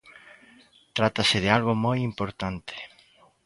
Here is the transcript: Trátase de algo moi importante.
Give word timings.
Trátase 0.97 1.37
de 1.43 1.49
algo 1.57 1.73
moi 1.85 1.97
importante. 2.09 2.75